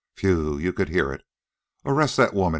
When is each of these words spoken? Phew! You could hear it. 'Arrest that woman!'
Phew! 0.15 0.57
You 0.57 0.73
could 0.73 0.89
hear 0.89 1.13
it. 1.13 1.21
'Arrest 1.85 2.17
that 2.17 2.33
woman!' 2.33 2.49